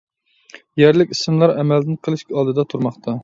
يەرلىك 0.83 1.13
ئىسىملار 1.15 1.53
ئەمەلدىن 1.55 1.99
قېلىش 2.07 2.25
ئالدىدا 2.31 2.69
تۇرماقتا. 2.73 3.17